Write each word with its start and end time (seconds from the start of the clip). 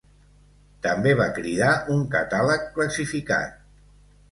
També 0.85 1.11
va 1.19 1.27
cridar 1.35 1.69
un 1.97 2.03
catàleg 2.17 2.67
classificat. 2.79 3.57